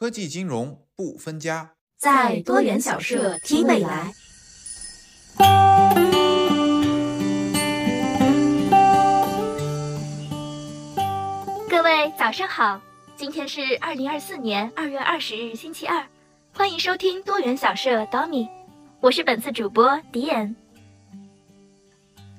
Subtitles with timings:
[0.00, 4.10] 科技金融不分家，在多元小社听未来。
[11.68, 12.80] 各位早上好，
[13.14, 16.02] 今天是二零二四年二月二十日星期二，
[16.54, 18.48] 欢迎收听多元小社 Domi，
[19.00, 20.56] 我是本次主播迪恩。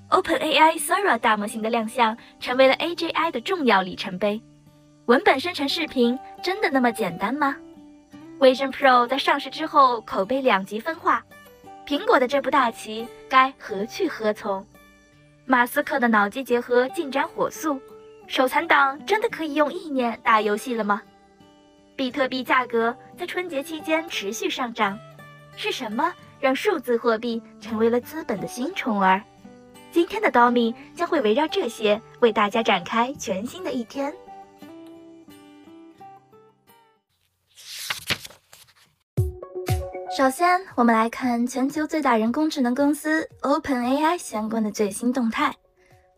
[0.10, 4.42] OpenAI Sora 大模型的亮相，成为了 AGI 的重要里程碑。
[5.12, 7.54] 文本生成视频真的那么简单吗
[8.40, 11.22] ？Vision Pro 在上市之后口碑两极分化，
[11.86, 14.66] 苹果的这步大棋该何去何从？
[15.44, 17.78] 马斯克的脑机结合进展火速，
[18.26, 21.02] 手残党真的可以用意念打游戏了吗？
[21.98, 24.98] 比特币价格在春节期间持续上涨，
[25.58, 29.22] 是什么让数字货币成为了资本的新宠儿？
[29.92, 34.16] 今天的刀米将会围绕这些为大家展开全新的一天。
[40.22, 45.52] 首先，我们来看全球最大人工智能公司 OpenAI 相关的最新动态。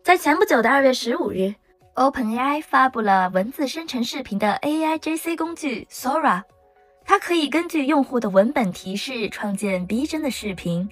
[0.03, 1.55] 在前不久的二月十五日
[1.95, 6.43] ，OpenAI 发布了文字生成视频的 AIJC 工具 Sora，
[7.05, 10.89] 它可以根据用户的文本提示创建逼真的视频。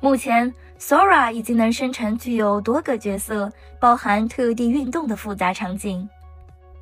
[0.00, 6.08] 目前，Sora 已经能生成具有多个角色、包含特地运动的复杂场景。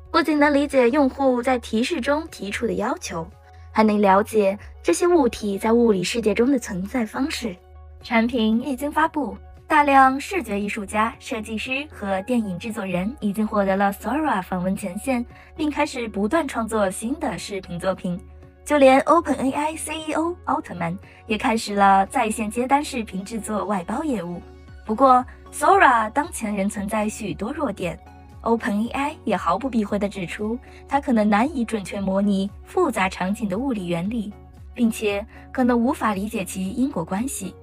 [0.09, 3.29] 不仅能理解用户在提示中提出的要求，
[3.75, 7.53] 还能了解这些物体在物理世界中的存在方式。
[8.01, 9.35] 产品一经发布，
[9.67, 15.25] 大量视觉艺术家、设计师和电影制作人已经获得了 Sora 访问权限，
[15.57, 18.17] 并开始不断创作新的视频作品。
[18.63, 24.41] 就连 OpenAI CEO 奥特曼也开始了在线接单视频制作外包业务。
[24.85, 27.99] 不过，Sora 当前仍存在许多弱点。
[28.45, 30.57] OpenAI 也毫不避讳地指出，
[30.87, 34.31] 它可能难以准确模拟复杂场景的物理原理，
[34.73, 37.53] 并且可能无法理解其因果关系。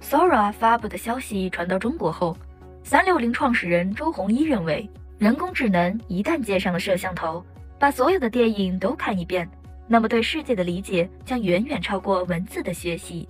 [0.00, 2.36] Sora 发布的消息传到中国后，
[2.84, 4.88] 三六零创始人周鸿祎认为，
[5.18, 7.44] 人工智能一旦接上了摄像头，
[7.78, 9.48] 把所有的电影都看一遍。
[9.88, 13.26] 那么，对世界的理解将远远超过文字的学习。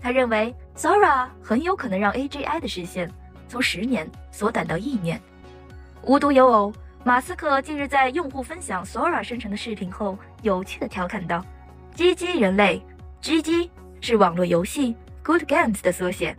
[0.00, 3.10] 他认为，Sora 很有可能让 AGI 的实现
[3.48, 5.20] 从十年缩短到一年。
[6.06, 6.72] 无独有偶，
[7.02, 11.42] 马斯克近日在用户分享 Sora 生成的视频后，有趣的调侃道
[11.96, 12.82] ：“GG 人类
[13.22, 13.70] ，GG
[14.02, 16.36] 是网络游戏 Good Games 的缩写，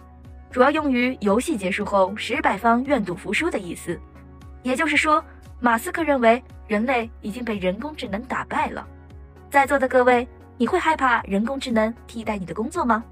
[0.51, 3.99] 主要用于游戏结束后十百方愿赌服输的意思。
[4.61, 5.23] 也就是说，
[5.59, 8.87] 马斯克认为人类已经被人工智能打败了。”
[9.49, 10.27] 在座的各位，
[10.57, 13.03] 你会害怕人工智能替代你的工作吗？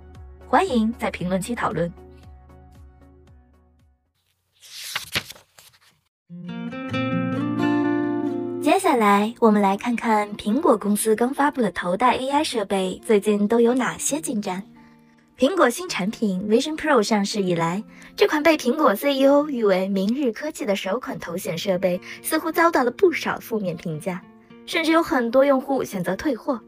[0.47, 1.91] 欢迎在评论区讨论。
[8.83, 14.61] 下来，我们来看看苹果公司刚发布的头戴 AI 设备最近都有哪些进展。
[15.37, 17.81] 苹果新产品 Vision Pro 上市以来，
[18.17, 24.21] 这款被苹果 CEO 誉为“明日科技”的首款头显设备，似乎遭到了不少负面评价。
[24.65, 26.59] 甚至有很多用户选择退货，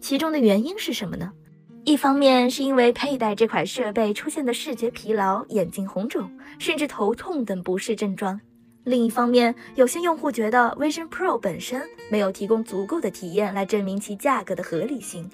[0.00, 1.30] 其中的原因是什么呢？
[1.84, 8.40] 一方面是因为佩戴这款设备出现的视觉疲劳、眼睛红肿，甚至头痛等不适症状；
[8.84, 15.28] 另一方面，有些用户觉得 Vision Pro 本身没有提供足够的体验来证明其价格的合理性。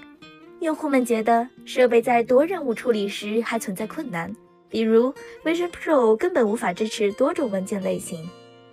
[0.61, 4.35] 用户们觉得设备在多任务处理时还存在困难，
[4.69, 5.15] 比如
[5.45, 8.29] Vision Pro 根本无法支持多种文件类型。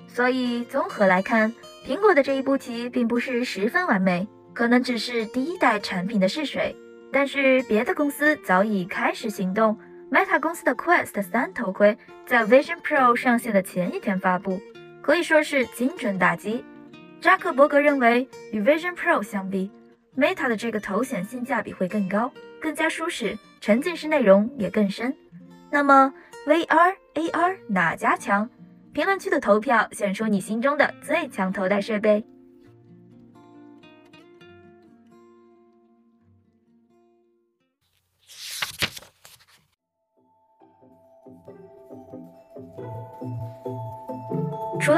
[0.07, 1.53] 所以综合来看。
[1.85, 6.73] 苹果的这一步棋并不是十分完美，可能只是第一代产品的试水。
[7.12, 9.78] 但是别的公司早已开始行动。
[10.13, 11.97] Meta 公司的 Quest 三头盔
[12.28, 14.62] 在 Vision Pro 上线的前一天发布，
[15.01, 16.63] 可以说是精准打击。
[17.19, 19.72] 扎克伯格认为，与 Vision Pro 相比
[20.16, 22.31] ，Meta 的这个头显性价比会更高，
[22.62, 25.18] 更加舒适，沉浸式内容也更深。
[25.72, 26.13] 那么
[26.45, 28.47] VR、AR 哪家强？
[28.94, 32.24] 评论区的投票选出你心中的最强头戴设备。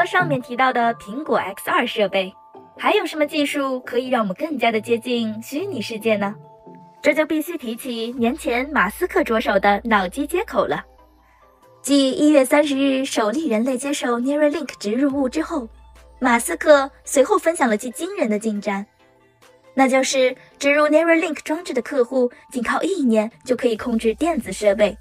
[0.05, 2.33] 上面提到的苹果 X2 设备，
[2.77, 6.35] 还有什么技术可以让我们更加的接近虚拟世界呢？
[7.01, 10.83] 这就必须提起年前马斯克着手的脑机接口了。
[11.81, 15.69] 继一月三十日首例人类接受 Neuralink 植入物之后，
[16.19, 18.83] 马斯克随后分享了其惊人的进展，
[19.75, 24.97] 那就是植入 Neuralink 装置的客户仅靠一年就可以控制电子设备，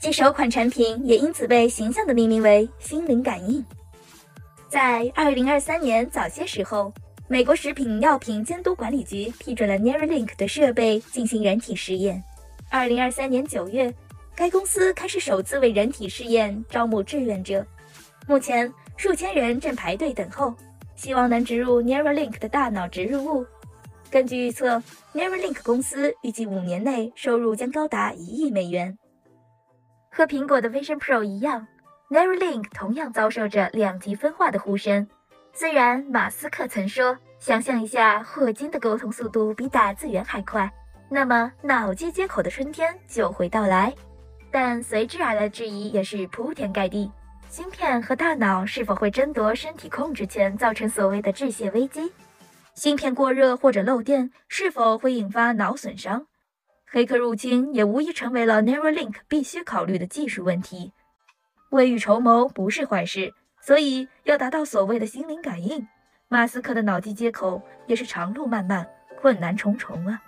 [0.00, 3.64] 其首款产品也因此被形象地命名为“心灵感应”。
[4.68, 6.92] 在二零二三年早些时候，
[7.26, 12.22] 美国食品药品监督管理局批准了 Neuralink 的设备进行人体实验。
[12.70, 13.92] 二零二三年九月，
[14.34, 17.66] 该公司开始首次为人体试验招募志愿者。
[18.26, 20.54] 目前，数千人正排队等候，
[20.96, 23.46] 希望能植入 Neuralink 的大脑植入物。
[24.10, 24.82] 根据预测
[25.14, 28.98] ，Neuralink 公司预计五年内收入将高达一亿美元。
[30.10, 31.66] 和苹果的 Vision Pro 一样
[32.10, 35.06] ，Neuralink 同样遭受着两极分化的呼声。
[35.52, 40.70] 虽然马斯克曾说，想象一下霍金的沟通速度比打字员还快，
[41.08, 43.94] 那么脑机接口的春天就会到来。
[44.50, 47.10] 但随之而来的质疑也是铺天盖地：
[47.50, 52.12] 芯片和大脑是否会争夺身体控制权，造成所谓的致谢危机？
[52.74, 56.26] 芯片过热或者漏电是否会引发脑损伤？
[56.90, 60.92] 黑客入侵也无疑成为了 Neuralink 必须考虑的技术问题。
[61.70, 63.32] 未雨绸缪不是坏事。
[63.60, 65.86] 所以，要达到所谓的心灵感应，
[66.28, 68.88] 马斯克的脑机接口也是长路漫漫、
[69.20, 70.22] 困难重重啊！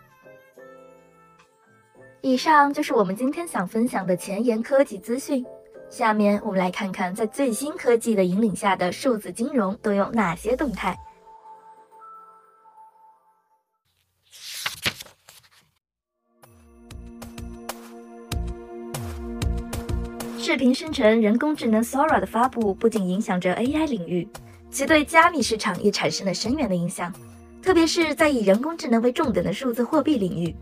[2.20, 5.46] 以上就是我们今天想分享的前沿科技资讯。
[5.88, 10.96] 下面我们来看看，在最新科技的引领下的数字金融都有哪些动态。
[20.50, 24.26] 视频生成人工智能 Sora 的发布不仅影响着 AI 领域，
[24.68, 27.14] 其对加密市场也产生了深远的影响。
[27.62, 30.52] 特别是在以人工智能为重点的数字货币领域，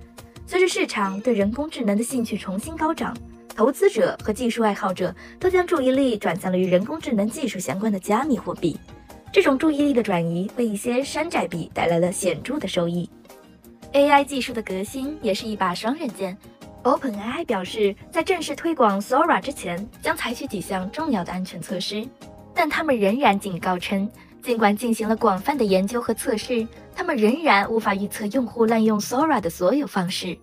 [0.44, 3.16] 随着市场对人工智能的兴趣重新高涨，
[3.56, 8.78] 投资者和技术爱好者都将注意力转向了与人工智能技术相关的加密货币。
[9.32, 13.08] 这种注意力的转移为一些山寨币带来了显著的收益。
[13.94, 16.36] AI 技术的革新也是一把双刃剑。
[16.88, 22.06] OpenAI 表示，在正式推广 Sora 之前，将采取几项重要的安全措施。
[22.54, 24.10] 但他们仍然警告称，
[24.42, 30.38] 尽管进行了广泛的研究和测试，他们仍然无法预测用户滥用 Sora 的所有方式。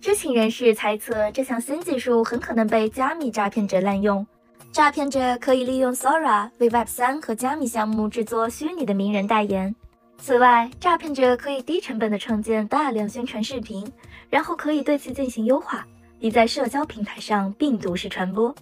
[0.00, 4.26] 知情人士猜测，这项新技术很可能被加密诈骗者滥用。
[4.72, 9.74] 诈骗者可以利用 Sora 为 Web3 和加密项目制作虚拟的名人代言。
[10.24, 13.92] 此外，诈骗者可以低成本地创建大量宣传视频，
[14.30, 15.84] 然后可以对其进行优化，
[16.20, 18.54] 以在社交平台上病毒式传播。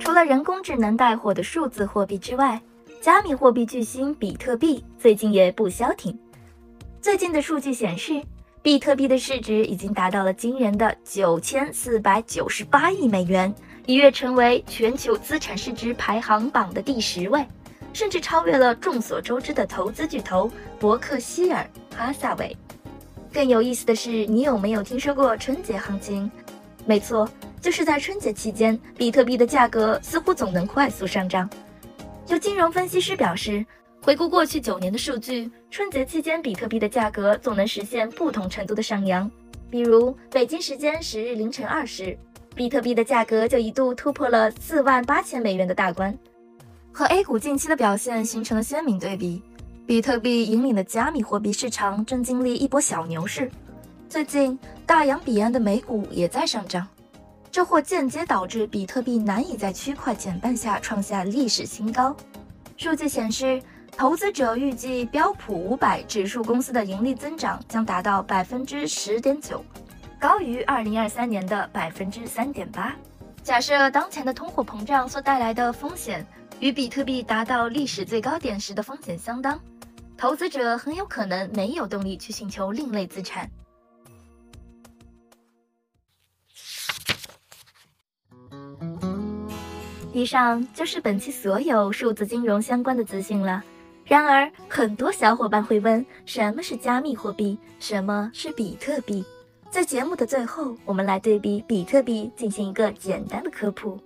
[0.00, 2.60] 除了人工智能带火的数字货币之外，
[3.00, 6.18] 加密货币巨星比特币最近也不消停。
[7.00, 8.20] 最近的数据显示。
[8.62, 13.52] 比特币的市值已经达到了惊人的九千四百九十八亿美元，
[13.86, 17.42] 一跃成为全球资产市值排行榜的第十位，
[17.94, 21.66] 甚至超越了众所周知的投资巨头伯克希尔
[21.96, 22.54] 哈萨韦。
[23.32, 26.30] 更有意思的是，你有没有听说过春节行情？
[26.84, 27.26] 没错，
[27.62, 31.48] 就是在春节期间，比特币的价格似乎总能快速上涨。
[32.26, 33.64] 有金融分析师表示。
[34.02, 39.30] 回顾过去九年的数据，春节期间比特币的价格总能实现不同程度的上扬。
[39.68, 42.16] 比如，北京时间十日凌晨二时，
[42.54, 46.16] 比特币的价格就一度突破了四万八千美元的大关，
[46.90, 49.42] 和 A 股近期的表现形成了鲜明对比。
[49.86, 53.50] 比特币引领的加密货币市场正经历一波小牛市。
[54.08, 56.88] 最近，大洋彼岸的美股也在上涨，
[57.52, 62.16] 这或间接导致比特币难以在区块减半下创下历史新高。
[62.78, 63.60] 数据显示。
[64.00, 69.62] 投资者预计标普五百指数公司的盈利增长将达到百分之十点九，
[70.18, 72.96] 高于二零二三年的百分之三点八。
[73.42, 76.26] 假设当前的通货膨胀所带来的风险
[76.60, 79.60] 与比特币达到历史最高点时的风险相当，
[80.16, 83.50] 投资者很有可能没有动力去寻求另类资产。
[90.14, 93.62] 以上就是本期所有数字金融相关的资讯了。
[94.10, 97.56] 然而，很多小伙伴会问：什么是加密货币？
[97.78, 99.24] 什么是比特币？
[99.70, 103.96] 在节目的最后，我们来对比比特币进行一个简单的科普。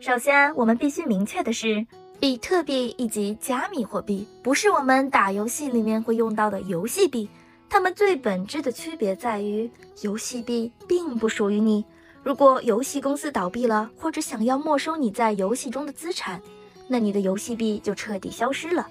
[0.00, 1.86] 首先，我们必须明确的是，
[2.18, 7.30] 比特币以及加密货币不是我们打游戏里面会用到的游戏币，
[7.68, 9.70] 它们最本质的区别在于，
[10.00, 11.84] 游戏币并不属于你。
[12.24, 16.42] 如果游戏公司倒闭了，或者想要没收你在游戏中的资产，
[16.88, 18.88] 那你的游戏币就彻底消失了。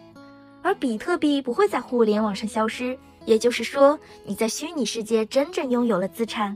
[0.62, 6.56] 而比特币不会在互联网上消失，也就是说，你在虚拟世界真正拥有了资产。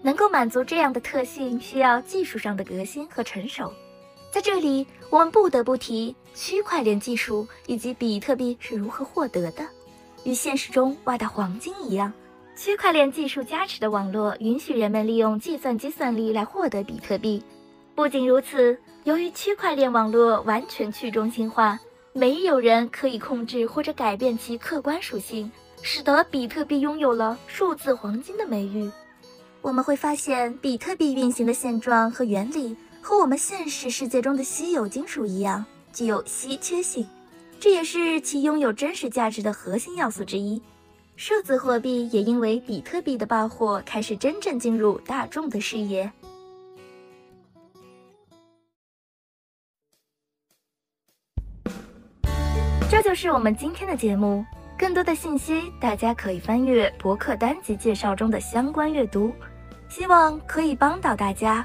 [0.00, 3.72] 能够满足这样的特性，需要技术上的革新和成熟。
[4.30, 9.66] 在这里，我们不得不提区块链技术以及比特币是如何获得的。
[10.24, 12.12] 与现实中挖到黄金一样，
[12.54, 17.42] 区块链技术加持的网络允许人们利用计算机算力来获得比特币。
[17.94, 21.78] 不仅如此，由于区块链网络完全去中心化，
[22.18, 25.48] 没有人可以控制或者改变其客观属性，
[25.82, 28.90] 使得比特币拥有了“数字黄金”的美誉。
[29.62, 37.06] 我们会发现，比特币运行的现状和原理和我们现实世界中的稀有金属一样，具有稀缺性，
[37.60, 40.60] 这也是其拥有真实价值的核心要素之一。
[41.14, 46.10] 数字货币也因为比特币的爆火，开始真正进入大众的视野。
[52.90, 54.42] 这就是我们今天的节目。
[54.78, 59.30] 更多的信息，大家可以翻阅博客单集介绍中的相关阅读，
[59.90, 61.62] 希望可以帮到大家。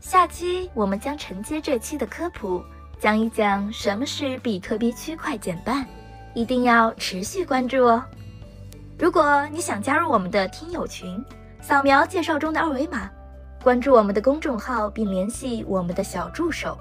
[0.00, 2.62] 下期我们将承接这期的科普，
[3.00, 5.84] 讲一讲什么是比特币区块减半，
[6.32, 8.04] 一定要持续关注哦。
[8.96, 11.20] 如果你想加入我们的听友群，
[11.60, 13.10] 扫描介绍中的二维码，
[13.64, 16.78] 关注我们的公众号并联系我们的小助手。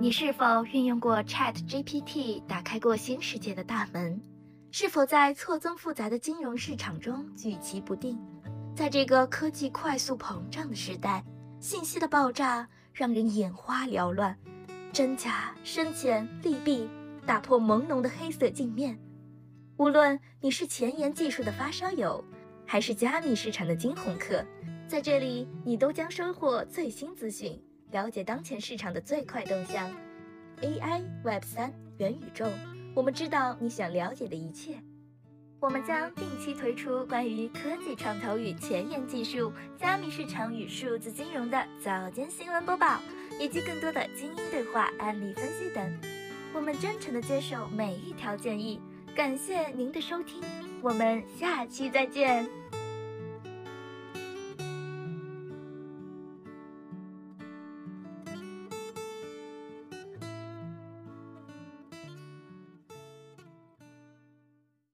[0.00, 4.18] 你是否运用过 Chat GPT 打开过新世界的大门？
[4.70, 8.18] 是否在错综复杂的金融市场中举棋不定？
[8.74, 11.22] 在这个科技快速膨胀的时代，
[11.58, 14.34] 信息的爆炸让人眼花缭乱，
[14.90, 16.88] 真假深浅利弊
[17.26, 18.98] 打破朦胧的黑色镜面。
[19.76, 22.24] 无论你是前沿技术的发烧友，
[22.64, 24.42] 还是加密市场的惊鸿客，
[24.88, 27.62] 在这里你都将收获最新资讯。
[27.92, 29.90] 了解当前市场的最快动向
[30.62, 32.46] ，AI、Web 三、元宇宙，
[32.94, 34.74] 我们知道你想了解的一切。
[35.58, 42.98] 我们将定期推出关于科技创投与前沿技术、加密市场与数字金融的早间新闻播报，
[43.38, 46.00] 以及更多的精英对话、案例分析等。
[46.54, 48.80] 我们真诚的接受每一条建议，
[49.14, 50.40] 感谢您的收听，
[50.80, 52.59] 我们下期再见。